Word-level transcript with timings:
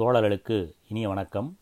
தோழர்களுக்கு 0.00 0.56
இனிய 0.88 1.08
வணக்கம். 1.08 1.58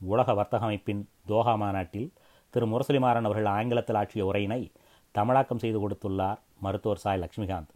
உலக 0.00 0.34
வர்த்தக 0.34 0.64
அமைப்பின் 0.64 1.08
தோஹா 1.28 1.56
மாநாட்டில் 1.56 2.12
திரு 2.50 2.66
முரசலிமாறன் 2.66 3.26
அவர்கள் 3.28 3.44
ஆங்கிலத்தில் 3.44 3.96
ஆற்றிய 3.96 4.32
உரையினை 4.32 4.70
தமிழாக்கம் 5.12 5.58
செய்து 5.58 5.78
கொடுத்துள்ளார் 5.78 6.38
மருத்துவர் 6.60 6.98
சாய் 6.98 7.20
லட்சுமிகாந்த். 7.20 7.72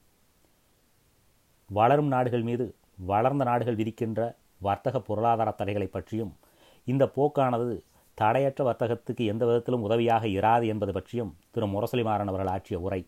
வளரும் 1.68 2.06
நாடுகள் 2.06 2.42
மீது 2.42 2.74
வளர்ந்த 2.96 3.44
நாடுகள் 3.44 3.76
விதிக்கின்ற 3.76 4.36
வர்த்தக 4.58 5.00
பொருளாதார 5.00 5.50
தடைகளை 5.50 5.86
பற்றியும் 5.86 6.36
இந்த 6.84 7.10
போக்கானது 7.16 7.82
தடையற்ற 8.14 8.70
வர்த்தகத்துக்கு 8.70 9.24
எந்த 9.24 9.46
விதத்திலும் 9.46 9.82
உதவியாக 9.82 10.26
இராது 10.26 10.66
என்பது 10.66 10.92
பற்றியும் 10.92 11.36
திரு 11.50 11.66
முரசலிமாறன் 11.66 12.32
அவர்கள் 12.32 12.46
ஆற்றிய 12.46 12.80
உரை. 12.80 13.06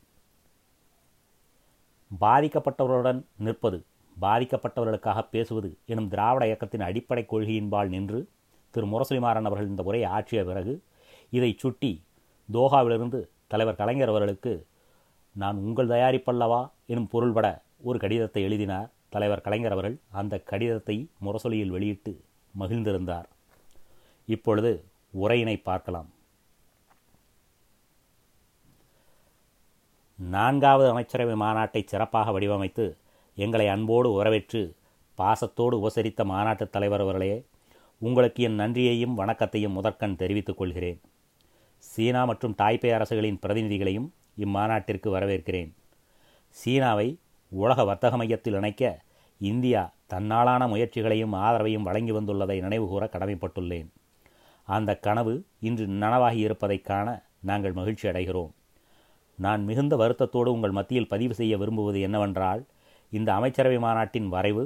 பாதிக்கப்பட்டவர்களுடன் 2.20 3.22
நிற்பது 3.36 3.84
பாதிக்கப்பட்டவர்களுக்காக 4.20 5.20
பேசுவது 5.30 5.78
எனும் 5.86 6.08
திராவிட 6.08 6.44
இயக்கத்தின் 6.46 6.80
அடிப்படை 6.80 7.26
கொள்கையின்பால் 7.28 7.88
நின்று 7.88 8.20
திரு 8.70 8.86
முரசலிமாறன் 8.86 9.48
அவர்கள் 9.48 9.68
இந்த 9.68 9.82
உரையை 9.82 10.08
ஆற்றிய 10.10 10.44
பிறகு 10.44 10.82
இதை 11.30 11.54
சுட்டி 11.58 11.92
தோஹாவிலிருந்து 12.52 13.20
தலைவர் 13.46 13.76
கலைஞர் 13.76 14.08
அவர்களுக்கு 14.08 14.66
நான் 15.36 15.56
உங்கள் 15.56 15.88
தயாரிப்பல்லவா? 15.88 16.70
எனும் 16.86 17.08
பொருள்பட 17.08 17.46
ஒரு 17.82 17.98
கடிதத்தை 17.98 18.42
எழுதினார் 18.42 18.90
தலைவர் 19.08 19.40
கலைஞர் 19.40 19.72
அவர்கள். 19.72 19.96
அந்த 20.10 20.34
கடிதத்தை 20.38 20.96
முரசொலியில் 21.24 21.70
வெளியிட்டு 21.70 22.12
மகிழ்ந்திருந்தார். 22.58 23.28
இப்பொழுது 24.26 24.84
உரையினை 25.14 25.62
பார்க்கலாம். 25.62 26.08
நான்காவது 30.18 30.88
அமைச்சரவை 30.90 31.34
மாநாட்டை 31.34 31.84
சிறப்பாக 31.84 32.30
வடிவமைத்து 32.38 32.96
எங்களை 33.34 33.68
அன்போடு 33.68 34.22
உறவேற்று 34.22 34.74
பாசத்தோடு 35.18 35.86
உபசரித்த 35.86 36.24
மாநாட்டுத் 36.24 36.72
தலைவர் 36.72 37.00
அவர்களே 37.00 37.44
உங்களுக்கு 37.98 38.42
என் 38.42 38.54
நன்றியையும் 38.54 39.14
வணக்கத்தையும் 39.14 39.72
முதற்கண் 39.72 40.16
தெரிவித்துக் 40.16 40.56
கொள்கிறேன். 40.56 41.00
சீனா 41.78 42.24
மற்றும் 42.24 42.54
தாய்பே 42.58 42.90
அரசுகளின் 42.92 43.38
பிரதிநிதிகளையும் 43.46 44.12
இம்மாநாட்டிற்கு 44.38 45.10
வரவேற்கிறேன். 45.10 45.72
சீனாவை 46.48 47.18
உலக 47.48 47.84
வர்த்தக 47.84 48.16
மையத்தில் 48.16 48.54
இணைக்க 48.54 49.02
இந்தியா 49.38 49.92
தன்னாலான 50.10 50.68
முயற்சிகளையும் 50.68 51.34
ஆதரவையும் 51.34 51.82
வழங்கி 51.82 52.12
வந்துள்ளதை 52.12 52.60
நினைவுகூர 52.60 53.08
கடமைப்பட்டுள்ளேன். 53.12 53.88
அந்த 54.64 54.96
கனவு 54.96 55.44
இன்று 55.60 55.86
நனவாகி 55.86 56.36
இருப்பதைக் 56.36 56.84
காண 56.84 57.22
நாங்கள் 57.40 57.72
மகிழ்ச்சி 57.72 58.08
அடைகிறோம் 58.08 58.50
நான் 59.38 59.64
மிகுந்த 59.64 59.96
வருத்தத்தோடு 59.96 60.46
உங்கள் 60.46 60.70
மத்தியில் 60.70 61.08
பதிவு 61.08 61.34
செய்ய 61.34 61.56
விரும்புவது 61.56 62.00
என்னவென்றால் 62.00 62.64
இந்த 63.16 63.30
அமைச்சரவை 63.38 63.78
மாநாட்டின் 63.78 64.28
வரைவு 64.34 64.64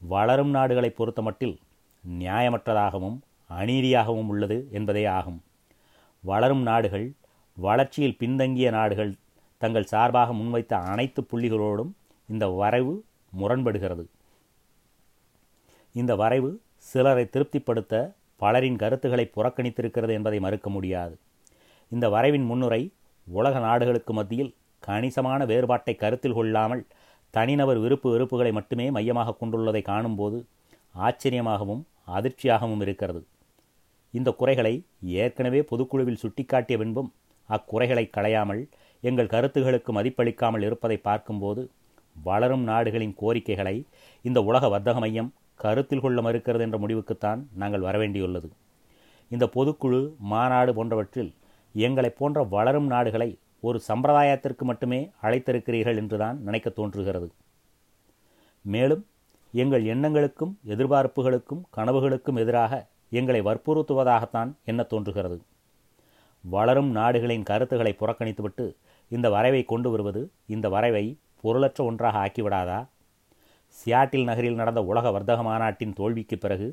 வளரும் 0.00 0.52
நாடுகளை 0.56 0.90
பொறுத்தமட்டில் 0.98 1.56
நியாயமற்றதாகவும் 2.04 3.16
அநீதியாகவும் 3.60 4.28
உள்ளது 4.32 4.58
என்பதே 4.76 5.04
ஆகும். 5.18 5.38
வளரும் 6.24 6.62
நாடுகள் 6.62 7.06
வளர்ச்சியில் 7.56 8.18
பின்தங்கிய 8.20 8.68
நாடுகள் 8.70 9.12
தங்கள் 9.62 9.90
சார்பாக 9.92 10.32
முன்வைத்த 10.32 10.74
அனைத்து 10.92 11.20
புள்ளிகளோடும் 11.30 11.90
இந்த 12.28 12.44
வரைவு 12.60 12.94
முரண்படுகிறது. 13.38 14.04
இந்த 15.94 16.12
வரைவு 16.22 16.50
சிலரை 16.90 17.24
திருப்திப்படுத்த 17.34 17.94
பலரின் 18.42 18.78
கருத்துக்களை 18.82 19.24
புறக்கணித்திருக்கிறது 19.36 20.12
என்பதை 20.18 20.38
மறுக்க 20.46 20.68
முடியாது. 20.70 21.14
இந்த 21.94 22.06
வரைவின் 22.14 22.46
முன்னுரை 22.50 22.82
உலக 23.26 23.54
நாடுகளுக்கு 23.58 24.12
மத்தியில் 24.12 24.52
கணிசமான 24.82 25.40
வேறுபாட்டை 25.50 25.94
கருத்தில் 26.02 26.36
கொள்ளாமல் 26.38 26.82
தனிநபர் 27.34 27.78
விருப்பு 27.78 28.08
வெறுப்புகளை 28.12 28.52
மட்டுமே 28.52 28.90
மையமாக 28.90 29.34
கொண்டுள்ளதை 29.40 29.82
காணும்போது 29.82 30.38
ஆச்சரியமாகவும் 30.94 31.82
அதிர்ச்சியாகவும் 32.16 32.80
இருக்கிறது. 32.80 33.20
இந்த 34.14 34.30
குறைகளை 34.30 34.74
ஏற்கனவே 35.22 35.60
பொதுக்குழுவில் 35.70 36.20
சுட்டிக்காட்டிய 36.22 36.76
பின்பும் 36.78 37.10
அக்குறைகளை 37.48 38.04
களையாமல் 38.16 38.62
எங்கள் 39.02 39.32
கருத்துகளுக்கு 39.34 39.90
மதிப்பளிக்காமல் 39.98 40.64
இருப்பதை 40.68 40.96
பார்க்கும்போது 41.08 41.62
வளரும் 42.16 42.62
நாடுகளின் 42.62 43.14
கோரிக்கைகளை 43.14 43.76
இந்த 44.24 44.38
உலக 44.42 44.68
வர்த்தக 44.68 44.98
மையம் 44.98 45.30
கருத்தில் 45.64 46.00
கொள்ள 46.00 46.18
மறுக்கிறது 46.22 46.64
என்ற 46.66 46.78
முடிவுக்குத்தான் 46.78 47.40
நாங்கள் 47.56 47.80
வரவேண்டியுள்ளது. 47.80 48.48
இந்த 49.30 49.44
பொதுக்குழு 49.54 50.00
மாநாடு 50.32 50.72
போன்றவற்றில் 50.74 51.30
எங்களை 51.74 52.10
போன்ற 52.10 52.42
வளரும் 52.54 52.86
நாடுகளை 52.86 53.30
ஒரு 53.62 53.78
சம்பிரதாயத்திற்கு 53.88 54.64
மட்டுமே 54.70 55.00
அழைத்திருக்கிறீர்கள் 55.26 55.98
என்றுதான் 56.02 56.36
நினைக்க 56.46 56.68
தோன்றுகிறது. 56.78 57.28
மேலும் 58.64 59.02
எங்கள் 59.54 59.84
எண்ணங்களுக்கும் 59.92 60.52
எதிர்பார்ப்புகளுக்கும் 60.72 61.62
கனவுகளுக்கும் 61.76 62.40
எதிராக 62.42 62.72
எங்களை 63.18 63.40
வற்புறுத்துவதாகத்தான் 63.48 64.50
எண்ண 64.70 64.82
தோன்றுகிறது. 64.92 65.38
வளரும் 66.44 66.90
நாடுகளின் 66.98 67.48
கருத்துக்களை 67.50 67.92
புறக்கணித்துவிட்டு 68.00 68.66
இந்த 69.10 69.26
வரைவை 69.34 69.62
கொண்டு 69.72 69.88
வருவது 69.92 70.22
இந்த 70.54 70.66
வரைவை 70.74 71.04
பொருளற்ற 71.42 71.80
ஒன்றாக 71.90 72.18
ஆக்கிவிடாதா? 72.24 72.78
சியாட்டில் 73.76 74.28
நகரில் 74.28 74.60
நடந்த 74.60 74.80
உலக 74.90 75.10
வர்த்தக 75.14 75.42
மாநாட்டின் 75.48 75.96
தோல்விக்கு 75.98 76.36
பிறகு 76.38 76.68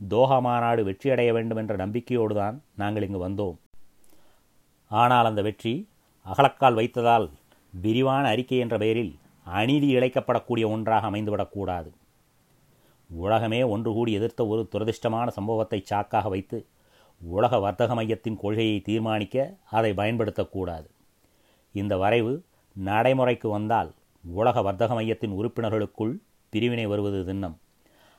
தோஹா 0.00 0.38
மாநாடு 0.46 0.80
வெற்றியடைய 0.88 1.30
வேண்டும் 1.36 1.60
என்ற 1.62 1.74
நம்பிக்கையோடு 1.82 2.34
தான் 2.34 2.56
நாங்கள் 2.82 3.06
இங்கு 3.06 3.20
வந்தோம். 3.26 3.56
ஆனால் 4.90 5.28
அந்த 5.30 5.40
வெற்றி 5.48 5.74
அகலக்கால் 6.28 6.78
வைத்ததால் 6.78 7.26
விரிவான 7.72 8.24
அறிக்கை 8.32 8.58
என்ற 8.64 8.74
பெயரில் 8.82 9.12
அநீதி 9.46 9.88
இழைக்கப்படக்கூடிய 9.96 10.64
ஒன்றாக 10.74 11.08
அமைந்துவிடக்கூடாது. 11.10 11.90
உலகமே 13.10 13.60
ஒன்று 13.74 13.90
கூடி 13.96 14.12
எதிர்த்த 14.18 14.42
ஒரு 14.46 14.62
துரதிர்ஷ்டமான 14.72 15.28
சம்பவத்தை 15.36 15.78
சாக்காக 15.90 16.26
வைத்து 16.28 16.58
உலக 17.20 17.52
வர்த்தக 17.58 17.92
மையத்தின் 17.98 18.40
கொள்கையை 18.42 18.76
தீர்மானிக்க 18.88 19.36
அதை 19.78 19.90
பயன்படுத்தக்கூடாது. 20.00 20.86
இந்த 21.74 21.94
வரைவு 22.02 22.32
நடைமுறைக்கு 22.76 23.48
வந்தால் 23.48 23.90
உலக 24.24 24.62
வர்த்தக 24.62 24.92
மையத்தின் 24.94 25.36
உறுப்பினர்களுக்குள் 25.38 26.14
பிரிவினை 26.52 26.84
வருவது 26.92 27.20
திண்ணம் 27.28 27.56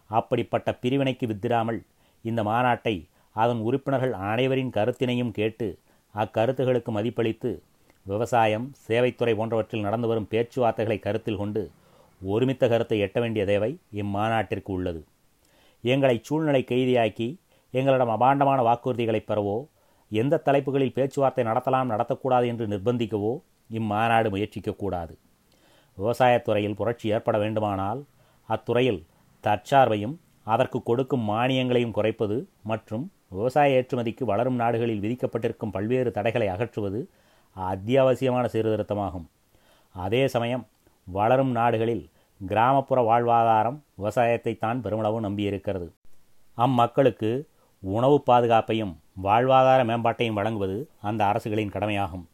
அப்படிப்பட்ட 0.10 0.70
பிரிவினைக்கு 0.84 1.26
வித்திராமல் 1.28 1.80
இந்த 2.26 2.42
மாநாட்டை 2.44 2.96
அதன் 3.36 3.62
உறுப்பினர்கள் 3.68 4.14
அனைவரின் 4.32 4.76
கருத்தினையும் 4.78 5.36
கேட்டு 5.38 5.68
அக்கருத்துகளுக்கு 6.16 6.92
மதிப்பளித்து 6.92 7.52
விவசாயம் 8.06 8.68
சேவைத்துறை 8.88 9.34
போன்றவற்றில் 9.40 9.86
நடந்து 9.88 10.08
வரும் 10.08 10.30
பேச்சுவார்த்தைகளை 10.32 10.98
கருத்தில் 11.00 11.40
கொண்டு 11.42 11.62
ஒருமித்த 12.22 12.64
கருத்தை 12.68 12.98
எட்ட 13.06 13.18
வேண்டிய 13.20 13.44
தேவை 13.46 13.72
இம்மாநாட்டிற்கு 14.02 14.72
உள்ளது. 14.78 15.02
எங்களை 15.84 16.16
சூழ்நிலை 16.28 16.62
கைதியாக்கி 16.72 17.28
எங்களிடம் 17.74 18.14
அபாண்டமான 18.16 18.60
வாக்குறுதிகளை 18.68 19.22
பெறவோ 19.26 19.58
எந்த 20.12 20.42
தலைப்புகளில் 20.48 20.96
பேச்சுவார்த்தை 20.98 21.44
நடத்தலாம் 21.50 21.92
நடத்தக்கூடாது 21.94 22.46
என்று 22.52 22.66
நிர்பந்திக்கவோ 22.68 23.34
இம்மாநாடு 23.70 24.30
முயற்சிக்கக்கூடாது. 24.36 25.14
விவசாயத்துறையில் 25.98 26.78
புரட்சி 26.80 27.08
ஏற்பட 27.16 27.38
வேண்டுமானால் 27.38 28.02
அத்துறையில் 28.50 29.02
தற்சார்பையும் 29.44 30.16
அதற்கு 30.54 30.80
கொடுக்கும் 30.84 31.26
மானியங்களையும் 31.32 31.96
குறைப்பது 31.98 32.38
மற்றும் 32.64 33.06
விவசாய 33.30 33.78
ஏற்றுமதிக்கு 33.80 34.24
வளரும் 34.24 34.60
நாடுகளில் 34.62 35.04
விதிக்கப்பட்டிருக்கும் 35.04 35.74
பல்வேறு 35.76 36.12
தடைகளை 36.12 36.48
அகற்றுவது 36.54 37.00
அத்தியாவசியமான 37.68 38.46
சீர்திருத்தமாகும். 38.46 39.28
அதே 39.96 40.28
சமயம் 40.28 40.68
வளரும் 41.08 41.52
நாடுகளில் 41.52 42.10
கிராமப்புற 42.46 43.00
வாழ்வாதாரம் 43.02 43.80
விவசாயத்தைத்தான் 43.98 44.82
பெருமளவு 44.82 45.22
நம்பியிருக்கிறது. 45.22 45.88
அம்மக்களுக்கு 46.58 47.46
உணவு 47.80 48.24
பாதுகாப்பையும் 48.30 48.94
வாழ்வாதார 49.24 49.82
மேம்பாட்டையும் 49.90 50.38
வழங்குவது 50.40 50.90
அந்த 51.02 51.26
அரசுகளின் 51.26 51.70
கடமையாகும். 51.70 52.26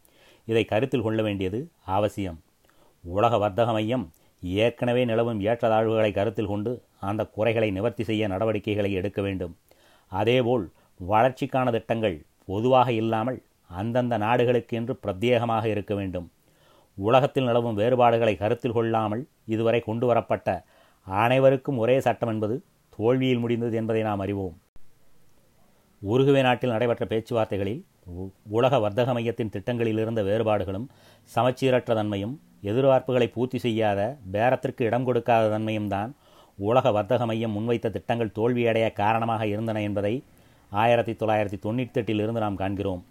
இதை 0.46 0.66
கருத்தில் 0.66 1.02
கொள்ள 1.02 1.22
வேண்டியது 1.22 1.70
அவசியம். 1.86 2.40
உலக 3.04 3.38
வர்த்தக 3.38 3.72
மையம் 3.72 4.12
ஏற்கனவே 4.42 5.06
நிலவும் 5.06 5.42
ஏற்றத்தாழ்வுகளை 5.42 6.14
கருத்தில் 6.14 6.52
கொண்டு 6.54 6.72
அந்த 7.00 7.26
குறைகளை 7.26 7.72
நிவர்த்தி 7.72 8.04
செய்ய 8.04 8.28
நடவடிக்கைகளை 8.28 8.92
எடுக்க 8.92 9.22
வேண்டும். 9.22 9.58
அதேபோல் 10.08 10.72
வளர்ச்சிக்கான 11.10 11.72
திட்டங்கள் 11.72 12.26
பொதுவாக 12.46 12.92
இல்லாமல் 12.92 13.44
அந்தந்த 13.70 14.16
நாடுகளுக்கு 14.26 14.74
என்று 14.80 14.94
பிரத்யேகமாக 15.04 15.66
இருக்க 15.74 15.94
வேண்டும். 16.00 16.28
உலகத்தில் 16.98 17.48
நிலவும் 17.50 17.80
வேறுபாடுகளை 17.80 18.34
கருத்தில் 18.42 18.76
கொள்ளாமல் 18.78 19.24
இதுவரை 19.54 19.80
கொண்டு 19.88 20.06
வரப்பட்ட 20.10 20.50
அனைவருக்கும் 21.08 21.80
ஒரே 21.84 21.96
சட்டம் 22.06 22.32
என்பது 22.34 22.56
தோல்வியில் 22.98 23.42
முடிந்தது 23.44 23.76
என்பதை 23.82 24.02
நாம் 24.10 24.24
அறிவோம். 24.26 24.56
உருகுவே 26.02 26.42
நாட்டில் 26.46 26.74
நடைபெற்ற 26.74 27.04
பேச்சுவார்த்தைகளில் 27.12 27.82
உலக 28.58 28.80
வர்த்தக 28.84 29.14
மையத்தின் 29.18 29.52
திட்டங்களில் 29.54 30.02
இருந்த 30.02 30.22
வேறுபாடுகளும் 30.28 30.88
சமச்சீரற்ற 31.30 31.92
தன்மையும் 32.00 32.36
எதிர்பார்ப்புகளை 32.70 33.28
பூர்த்தி 33.36 33.60
செய்யாத 33.66 34.00
பேரத்திற்கு 34.34 34.84
இடம் 34.90 35.08
கொடுக்காத 35.08 35.50
தன்மையும் 35.54 35.90
தான் 35.96 36.12
உலக 36.60 36.92
வர்த்தக 36.98 37.26
மையம் 37.32 37.56
முன்வைத்த 37.58 37.92
திட்டங்கள் 37.96 38.36
தோல்வியடைய 38.38 38.86
காரணமாக 39.02 39.44
இருந்தன 39.54 39.82
என்பதை 39.88 40.14
ஆயிரத்தி 40.72 41.14
தொள்ளாயிரத்தி 41.22 41.60
தொண்ணூற்றி 41.66 42.00
எட்டிலிருந்து 42.02 42.44
நாம் 42.46 42.62
காண்கிறோம். 42.62 43.02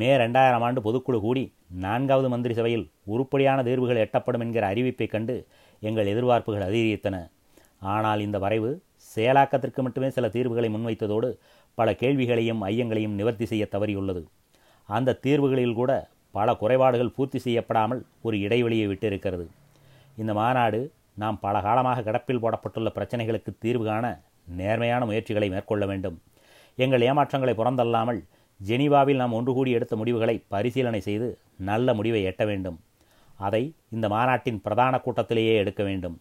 மே 0.00 0.08
ரெண்டாயிரம் 0.22 0.64
ஆண்டு 0.66 0.80
பொதுக்குழு 0.86 1.18
கூடி 1.24 1.42
நான்காவது 1.84 2.28
மந்திரி 2.32 2.54
சபையில் 2.58 2.84
உருப்படியான 3.12 3.58
தீர்வுகள் 3.68 4.00
எட்டப்படும் 4.04 4.42
என்கிற 4.44 4.64
அறிவிப்பை 4.72 5.06
கண்டு 5.12 5.34
எங்கள் 5.82 6.10
எதிர்பார்ப்புகள் 6.12 6.64
அதிகரித்தன. 6.68 7.16
ஆனால் 7.94 8.20
இந்த 8.26 8.38
வரைவு 8.44 8.70
செயலாக்கத்திற்கு 9.14 9.80
மட்டுமே 9.86 10.08
சில 10.16 10.28
தீர்வுகளை 10.36 10.68
முன்வைத்ததோடு 10.74 11.30
பல 11.78 11.88
கேள்விகளையும் 12.02 12.60
ஐயங்களையும் 12.68 13.16
நிவர்த்தி 13.20 13.46
செய்ய 13.52 13.64
தவறியுள்ளது. 13.74 14.22
அந்த 14.88 15.16
தீர்வுகளில் 15.24 15.78
கூட 15.80 15.92
பல 16.38 16.54
குறைபாடுகள் 16.62 17.14
பூர்த்தி 17.16 17.38
செய்யப்படாமல் 17.46 18.00
ஒரு 18.26 18.36
இடைவெளியை 18.46 18.86
விட்டிருக்கிறது. 18.90 19.46
இந்த 20.22 20.32
மாநாடு 20.40 20.80
நாம் 21.22 21.38
பல 21.44 21.56
காலமாக 21.66 22.02
கிடப்பில் 22.08 22.42
போடப்பட்டுள்ள 22.44 22.88
பிரச்சனைகளுக்கு 22.96 23.50
தீர்வு 23.64 23.84
காண 23.90 24.06
நேர்மையான 24.60 25.04
முயற்சிகளை 25.10 25.48
மேற்கொள்ள 25.54 25.84
வேண்டும். 25.90 26.16
எங்கள் 26.84 27.04
ஏமாற்றங்களை 27.10 27.54
புறந்தல்லாமல் 27.60 28.20
ஜெனீவாவில் 28.60 29.16
நாம் 29.16 29.32
ஒன்று 29.32 29.52
கூடி 29.54 29.70
எடுத்த 29.70 29.96
முடிவுகளை 29.96 30.44
பரிசீலனை 30.48 31.00
செய்து 31.00 31.38
நல்ல 31.58 31.94
முடிவை 31.94 32.22
எட்ட 32.24 32.46
வேண்டும். 32.46 32.78
அதை 33.36 33.74
இந்த 33.90 34.08
மாநாட்டின் 34.08 34.60
பிரதான 34.60 35.00
கூட்டத்திலேயே 35.04 35.54
எடுக்க 35.56 35.82
வேண்டும். 35.84 36.16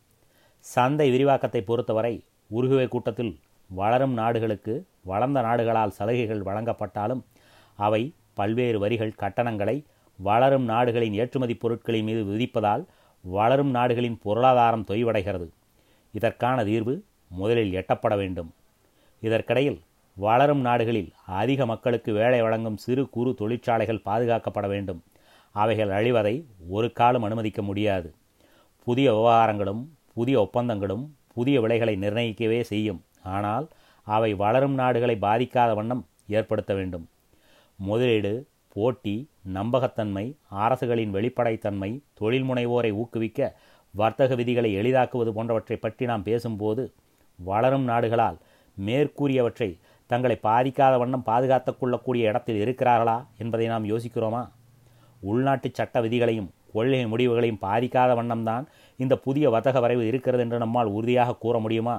சந்தை 0.59 1.11
விரிவாக்கத்தை 1.11 1.61
பொறுத்தவரை 1.61 2.23
உருகுவை 2.51 2.87
கூட்டத்தில் 2.87 3.33
வளரும் 3.69 4.13
நாடுகளுக்கு 4.13 4.73
வளர்ந்த 5.03 5.41
நாடுகளால் 5.41 5.95
சலுகைகள் 5.97 6.43
வழங்கப்பட்டாலும் 6.43 7.21
அவை 7.75 8.13
பல்வேறு 8.33 8.79
வரிகள் 8.79 9.19
கட்டணங்களை 9.21 9.85
வளரும் 10.19 10.65
நாடுகளின் 10.65 11.13
ஏற்றுமதி 11.13 11.55
பொருட்களின் 11.55 12.03
மீது 12.03 12.23
விதிப்பதால் 12.23 12.83
வளரும் 13.21 13.69
நாடுகளின் 13.69 14.17
பொருளாதாரம் 14.21 14.85
தொய்வடைகிறது. 14.88 15.47
இதற்கான 16.11 16.57
தீர்வு 16.63 17.03
முதலில் 17.27 17.73
எட்டப்பட 17.73 18.17
வேண்டும். 18.17 18.49
இதற்கிடையில் 19.21 19.79
வளரும் 20.17 20.62
நாடுகளில் 20.62 21.13
அதிக 21.25 21.65
மக்களுக்கு 21.65 22.13
வேலை 22.13 22.41
வழங்கும் 22.41 22.77
சிறு 22.77 23.09
குறு 23.09 23.31
தொழிற்சாலைகள் 23.33 24.06
பாதுகாக்கப்பட 24.06 24.67
வேண்டும். 24.67 25.03
அவைகள் 25.51 25.89
அழிவதை 25.89 26.35
ஒரு 26.69 26.91
காலம் 26.91 27.23
அனுமதிக்க 27.23 27.62
முடியாது. 27.62 28.09
புதிய 28.88 29.07
விவகாரங்களும் 29.13 29.81
புதிய 30.13 30.35
ஒப்பந்தங்களும் 30.41 31.03
புதிய 31.33 31.62
விலைகளை 31.62 31.95
நிர்ணயிக்கவே 31.95 32.62
செய்யும். 32.62 33.01
ஆனால் 33.21 33.65
அவை 34.07 34.31
வளரும் 34.33 34.73
நாடுகளை 34.73 35.15
பாதிக்காத 35.21 35.73
வண்ணம் 35.73 36.03
ஏற்படுத்த 36.27 36.73
வேண்டும். 36.73 37.06
முதலீடு 37.79 38.33
போட்டி 38.75 39.15
நம்பகத்தன்மை 39.53 40.25
அரசுகளின் 40.63 41.13
வெளிப்படைத்தன்மை 41.15 41.91
தொழில் 42.13 42.44
முனைவோரை 42.44 42.91
ஊக்குவிக்க 42.91 43.39
வர்த்தக 43.94 44.35
விதிகளை 44.35 44.73
எளிதாக்குவது 44.73 45.31
போன்றவற்றை 45.33 45.77
பற்றி 45.77 46.06
நாம் 46.06 46.23
பேசும்போது 46.23 46.83
வளரும் 47.39 47.85
நாடுகளால் 47.88 48.38
மேற்கூறியவற்றை 48.77 49.69
தங்களை 50.11 50.35
பாதிக்காத 50.47 50.97
வண்ணம் 51.01 51.27
பாதுகாத்து 51.29 51.71
கொள்ளக்கூடிய 51.77 52.29
இடத்தில் 52.29 52.59
இருக்கிறார்களா 52.65 53.17
என்பதை 53.37 53.67
நாம் 53.67 53.89
யோசிக்கிறோமா? 53.91 54.41
உள்நாட்டு 55.21 55.69
சட்ட 55.73 56.01
விதிகளையும் 56.01 56.49
கொள்கை 56.73 57.05
முடிவுகளையும் 57.11 57.61
பாதிக்காத 57.61 58.11
வண்ணம்தான் 58.19 58.65
இந்த 58.97 59.13
புதிய 59.25 59.49
வர்த்தக 59.49 59.79
வரைவு 59.79 60.03
இருக்கிறது 60.07 60.43
என்று 60.43 60.57
நம்மால் 60.63 60.91
உறுதியாக 60.97 61.35
கூற 61.43 61.59
முடியுமா? 61.59 61.95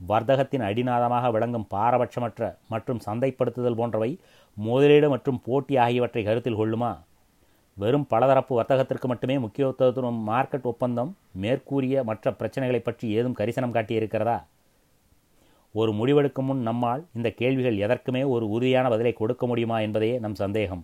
வர்த்தகத்தின் 0.00 0.64
அடிநாதமாக 0.66 1.30
விளங்கும் 1.34 1.66
பாரபட்சமற்ற 1.74 2.50
மற்றும் 2.72 3.00
சந்தைப்படுத்துதல் 3.06 3.78
போன்றவை 3.80 4.10
முதலீடு 4.56 5.08
மற்றும் 5.08 5.40
போட்டி 5.46 5.76
ஆகியவற்றை 5.76 6.22
கருத்தில் 6.24 6.60
கொள்ளுமா? 6.60 6.90
வெறும் 7.76 8.06
பலதரப்பு 8.12 8.52
வர்த்தகத்திற்கு 8.60 9.06
மட்டுமே 9.06 9.38
முக்கியத்துவம் 9.38 10.20
மார்க்கெட் 10.28 10.68
ஒப்பந்தம் 10.72 11.10
மேற்கூறிய 11.42 12.04
மற்ற 12.04 12.34
பிரச்சனைகளை 12.38 12.78
பற்றி 12.78 13.08
ஏதும் 13.18 13.36
கரிசனம் 13.40 13.74
காட்டியிருக்கிறதா? 13.76 14.38
ஒரு 15.72 15.92
முடிவெடுக்கும் 15.92 16.48
முன் 16.50 16.60
நம்மால் 16.60 17.06
இந்த 17.14 17.30
கேள்விகள் 17.30 17.76
எதற்குமே 17.76 18.26
ஒரு 18.26 18.48
உறுதியான 18.48 18.88
பதிலை 18.88 19.12
கொடுக்க 19.12 19.46
முடியுமா 19.46 19.80
என்பதே 19.80 20.18
நம் 20.18 20.34
சந்தேகம். 20.34 20.82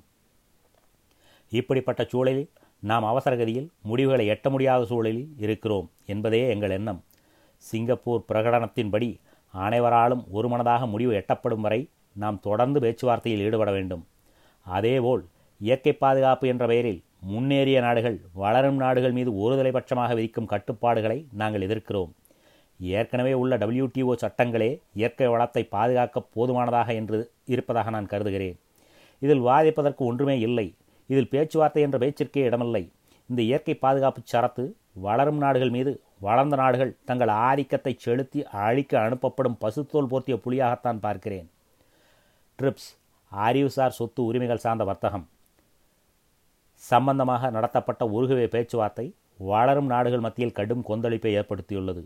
இப்படிப்பட்ட 1.48 2.04
சூழலில் 2.04 2.50
நாம் 2.80 3.04
அவசரகதியில் 3.04 3.68
முடிவுகளை 3.82 4.28
எட்ட 4.28 4.50
முடியாத 4.50 4.84
சூழலில் 4.84 5.34
இருக்கிறோம் 5.36 5.90
என்பதே 6.06 6.48
எங்கள் 6.48 6.70
எண்ணம். 6.70 7.00
சிங்கப்பூர் 7.56 8.24
பிரகடனத்தின்படி 8.32 9.10
அனைவராலும் 9.50 10.24
ஒருமனதாக 10.32 10.86
முடிவு 10.86 11.12
எட்டப்படும் 11.14 11.64
வரை 11.66 11.80
நாம் 12.12 12.40
தொடர்ந்து 12.40 12.80
பேச்சுவார்த்தையில் 12.80 13.44
ஈடுபட 13.46 13.70
வேண்டும். 13.70 14.06
அதேபோல் 14.66 15.22
இயற்கை 15.60 15.92
பாதுகாப்பு 15.92 16.48
என்ற 16.48 16.66
பெயரில் 16.66 17.02
முன்னேறிய 17.20 17.80
நாடுகள் 17.80 18.20
வளரும் 18.32 18.76
நாடுகள் 18.76 19.12
மீது 19.12 19.30
ஒருதலைபட்சமாக 19.42 20.14
விதிக்கும் 20.14 20.46
கட்டுப்பாடுகளை 20.46 21.26
நாங்கள் 21.32 21.66
எதிர்க்கிறோம். 21.68 22.12
ஏற்கனவே 22.80 23.32
உள்ள 23.32 23.56
டபிள்யூடிஓ 23.56 24.14
சட்டங்களே 24.22 24.70
இயற்கை 24.92 25.26
வளத்தை 25.26 25.62
பாதுகாக்க 25.64 26.20
போதுமானதாக 26.36 26.94
என்று 26.94 27.18
இருப்பதாக 27.44 27.90
நான் 27.90 28.10
கருதுகிறேன். 28.12 28.56
இதில் 29.22 29.46
வாதிப்பதற்கு 29.48 30.02
ஒன்றுமே 30.10 30.38
இல்லை. 30.38 30.66
இதில் 31.06 31.28
பேச்சுவார்த்தை 31.28 31.82
என்ற 31.82 31.98
பேச்சிற்கே 31.98 32.42
இடமில்லை. 32.48 32.92
இந்த 33.30 33.42
இயற்கை 33.42 33.74
பாதுகாப்பு 33.74 34.22
சரத்து 34.32 34.64
வளரும் 34.92 35.40
நாடுகள் 35.44 35.72
மீது 35.76 35.92
வளர்ந்த 36.18 36.56
நாடுகள் 36.56 36.96
தங்கள் 37.04 37.28
ஆதிக்கத்தை 37.28 37.92
செலுத்தி 37.98 38.40
அழிக்க 38.44 38.92
அனுப்பப்படும் 38.98 39.58
பசுத்தோல் 39.62 40.10
போர்த்திய 40.10 40.36
புலியாகத்தான் 40.44 41.00
பார்க்கிறேன். 41.06 41.48
ட்ரிப்ஸ் 42.58 42.90
அறிவுசார் 43.32 43.96
சொத்து 43.98 44.24
உரிமைகள் 44.24 44.64
சார்ந்த 44.64 44.84
வர்த்தகம். 44.84 45.26
சம்பந்தமாக 46.82 47.50
நடத்தப்பட்ட 47.50 48.04
உருகுவே 48.16 48.46
பேச்சுவார்த்தை 48.46 49.06
வளரும் 49.50 49.86
நாடுகள் 49.86 50.24
மத்தியில் 50.26 50.56
கடும் 50.58 50.84
கொந்தளிப்பை 50.88 51.32
ஏற்படுத்தியுள்ளது. 51.40 52.02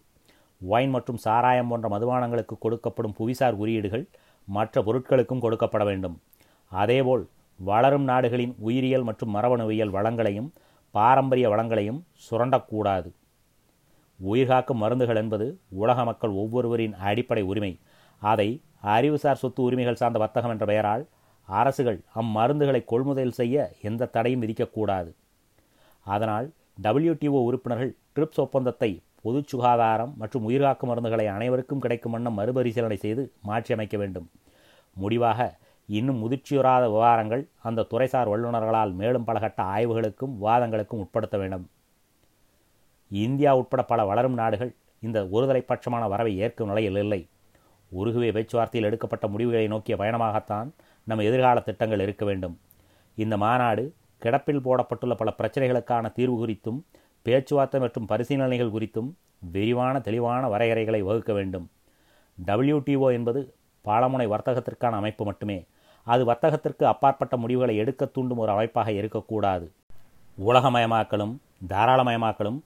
ஒயின் 0.60 0.90
மற்றும் 0.90 1.16
சாராயம் 1.16 1.68
போன்ற 1.68 1.88
மதுபானங்களுக்கு 1.88 2.56
கொடுக்கப்படும் 2.64 3.16
புவிசார் 3.18 3.56
குறியீடுகள் 3.56 4.08
மற்ற 4.44 4.82
பொருட்களுக்கும் 4.82 5.42
கொடுக்கப்பட 5.42 5.84
வேண்டும். 5.84 6.20
அதேபோல் 6.68 7.28
வளரும் 7.56 8.02
நாடுகளின் 8.02 8.54
உயிரியல் 8.58 9.02
மற்றும் 9.02 9.34
மரபணுவியல் 9.34 9.94
வளங்களையும் 9.96 10.50
பாரம்பரிய 10.90 11.48
வளங்களையும் 11.48 12.00
சுரண்டக்கூடாது. 12.30 13.08
உயிர்காக்கும் 14.20 14.82
மருந்துகள் 14.82 15.16
என்பது 15.16 15.60
உலக 15.68 16.04
மக்கள் 16.04 16.30
ஒவ்வொருவரின் 16.30 16.94
அடிப்படை 16.94 17.42
உரிமை. 17.42 17.78
அதை 18.18 18.62
அறிவுசார் 18.80 19.36
சொத்து 19.36 19.62
உரிமைகள் 19.62 19.94
சார்ந்த 19.94 20.18
வர்த்தகம் 20.18 20.50
என்ற 20.50 20.66
பெயரால் 20.66 21.08
அரசுகள் 21.44 22.00
அம்மருந்துகளை 22.14 22.84
கொள்முதல் 22.84 23.30
செய்ய 23.30 23.72
எந்த 23.82 24.06
தடையும் 24.06 24.42
விதிக்கக்கூடாது. 24.42 25.10
அதனால் 26.02 26.52
டபிள்யூடிஓ 26.82 27.40
உறுப்பினர்கள் 27.48 27.96
ட்ரிப்ஸ் 28.14 28.40
ஒப்பந்தத்தை 28.44 29.02
பொது 29.22 29.42
சுகாதாரம் 29.46 30.14
மற்றும் 30.16 30.48
உயிர்காக்கும் 30.48 30.90
மருந்துகளை 30.90 31.26
அனைவருக்கும் 31.26 31.78
கிடைக்கும் 31.78 32.12
வண்ணம் 32.12 32.38
மறுபரிசீலனை 32.38 32.96
செய்து 32.96 33.32
மாற்றியமைக்க 33.42 33.96
வேண்டும். 33.96 34.30
முடிவாக 34.94 35.58
இன்னும் 35.86 36.18
முதிர்ச்சியுறாத 36.22 36.84
விவகாரங்கள் 36.86 37.48
அந்த 37.62 37.86
துறைசார் 37.90 38.30
வல்லுநர்களால் 38.32 38.92
மேலும் 38.92 39.26
பலகட்ட 39.26 39.60
ஆய்வுகளுக்கும் 39.74 40.34
வாதங்களுக்கும் 40.42 41.02
உட்படுத்த 41.04 41.38
வேண்டும். 41.38 41.70
இந்தியா 43.10 43.56
உட்பட 43.56 43.82
பல 43.82 44.04
வளரும் 44.04 44.34
நாடுகள் 44.34 44.74
இந்த 45.00 45.18
ஒருதலைப்பட்சமான 45.22 46.08
வரவை 46.08 46.38
ஏற்கும் 46.38 46.68
நிலையில் 46.68 46.96
இல்லை. 46.96 47.28
உருகுவே 47.92 48.30
பேச்சுவார்த்தையில் 48.32 48.88
எடுக்கப்பட்ட 48.88 49.26
முடிவுகளை 49.28 49.66
நோக்கிய 49.66 49.96
பயணமாகத்தான் 49.96 50.68
நம் 51.04 51.18
எதிர்கால 51.18 51.60
திட்டங்கள் 51.60 52.00
இருக்க 52.00 52.24
வேண்டும். 52.24 52.58
இந்த 53.16 53.36
மாநாடு 53.36 53.94
கிடப்பில் 54.22 54.64
போடப்பட்டுள்ள 54.64 55.14
பல 55.16 55.34
பிரச்சனைகளுக்கான 55.38 56.12
தீர்வு 56.12 56.46
குறித்தும் 56.46 56.80
பேச்சுவார்த்தை 57.28 57.80
மற்றும் 57.80 58.06
பரிசீலனைகள் 58.06 58.74
குறித்தும் 58.76 59.08
விரிவான 59.52 60.00
தெளிவான 60.00 60.42
வரையறைகளை 60.48 61.00
வகுக்க 61.00 61.32
வேண்டும். 61.32 61.70
டபிள்யூடிஓ 62.46 63.12
என்பது 63.12 63.40
பாலமுனை 63.84 64.26
வர்த்தகத்திற்கான 64.28 64.94
அமைப்பு 65.00 65.24
மட்டுமே. 65.24 65.64
அது 66.02 66.22
வர்த்தகத்திற்கு 66.24 66.84
அப்பாற்பட்ட 66.84 67.36
முடிவுகளை 67.36 67.76
எடுக்க 67.76 68.04
தூண்டும் 68.04 68.38
ஒரு 68.38 68.52
அமைப்பாக 68.52 68.92
இருக்கக்கூடாது. 68.92 69.66
உலகமயமாக்கலும் 70.46 71.34
தாராளமயமாக்கலும் 71.68 72.58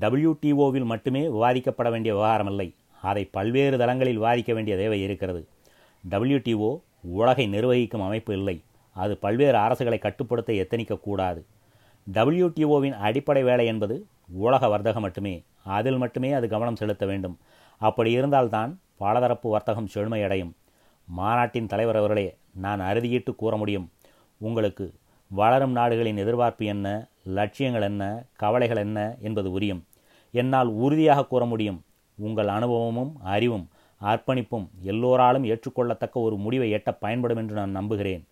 டபிள்யூடிஓவில் 0.00 0.84
மட்டுமே 0.84 1.22
விவாதிக்கப்பட 1.28 1.90
வேண்டிய 1.90 2.14
விவகாரமில்லை. 2.14 2.68
அதை 3.02 3.24
பல்வேறு 3.24 3.78
தளங்களில் 3.78 4.14
விவாதிக்க 4.14 4.54
வேண்டிய 4.54 4.76
தேவை 4.76 5.02
இருக்கிறது. 5.02 5.46
டபிள்யூடிஓ 6.10 6.80
உலகை 7.02 7.46
நிர்வகிக்கும் 7.46 8.02
அமைப்பு 8.02 8.32
இல்லை. 8.32 8.62
அது 8.92 9.16
பல்வேறு 9.16 9.58
அரசுகளை 9.58 9.98
கட்டுப்படுத்த 9.98 10.52
எத்தனிக்கக்கூடாது. 10.52 11.42
டபிள்யூடிஓவின் 12.12 12.92
அடிப்படை 12.92 13.42
வேலை 13.42 13.66
என்பது 13.66 14.06
உலக 14.28 14.68
வர்த்தகம் 14.68 15.02
மட்டுமே. 15.02 15.42
அதில் 15.64 15.96
மட்டுமே 15.96 16.32
அது 16.32 16.48
கவனம் 16.48 16.76
செலுத்த 16.76 17.06
வேண்டும். 17.06 17.38
அப்படி 17.78 18.10
இருந்தால்தான் 18.10 18.80
பலதரப்பு 18.96 19.50
வர்த்தகம் 19.50 19.88
செழுமையடையும். 19.94 20.52
மாநாட்டின் 21.06 21.66
தலைவர் 21.66 21.96
அவர்களே 21.96 22.36
நான் 22.54 22.80
அறுதியிட்டு 22.80 23.36
கூற 23.36 23.56
முடியும். 23.56 23.90
உங்களுக்கு 24.38 24.94
வளரும் 25.28 25.72
நாடுகளின் 25.72 26.16
எதிர்பார்ப்பு 26.16 26.64
என்ன 26.64 27.08
லட்சியங்கள் 27.24 27.82
என்ன 27.82 28.24
கவலைகள் 28.36 28.76
என்ன 28.76 29.16
என்பது 29.20 29.50
உரியும். 29.50 29.82
என்னால் 30.30 30.66
உறுதியாக 30.66 31.26
கூற 31.26 31.44
முடியும். 31.44 31.82
உங்கள் 32.14 32.48
அனுபவமும் 32.48 33.16
அறிவும் 33.22 33.68
அர்ப்பணிப்பும் 34.02 34.68
எல்லோராலும் 34.80 35.44
ஏற்றுக்கொள்ளத்தக்க 35.44 36.12
ஒரு 36.12 36.36
முடிவை 36.36 36.72
எட்ட 36.72 36.96
பயன்படும் 37.00 37.36
என்று 37.36 37.54
நான் 37.54 37.70
நம்புகிறேன். 37.70 38.26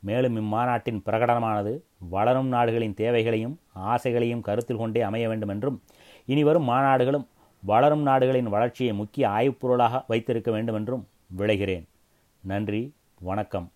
மேலும் 0.00 0.36
இம்மாநாட்டின் 0.36 1.02
பிரகடனமானது 1.06 1.82
வளரும் 2.10 2.48
நாடுகளின் 2.48 2.94
தேவைகளையும் 2.94 3.60
ஆசைகளையும் 3.74 4.40
கருத்தில் 4.40 4.76
கொண்டே 4.76 5.00
அமைய 5.00 5.28
வேண்டும் 5.28 5.48
என்றும் 5.48 5.82
இனிவரும் 6.26 6.68
மாநாடுகளும் 6.68 7.26
வளரும் 7.64 8.02
நாடுகளின் 8.02 8.48
வளர்ச்சியை 8.48 8.92
முக்கிய 8.92 9.28
ஆய்வுப் 9.28 9.60
பொருளாக 9.60 10.04
வைத்திருக்க 10.06 10.50
வேண்டும் 10.50 10.74
என்றும் 10.74 11.08
விளைகிறேன் 11.26 11.88
நன்றி 12.40 12.94
வணக்கம். 13.20 13.72